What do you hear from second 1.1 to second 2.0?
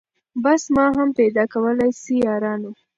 پیدا کولای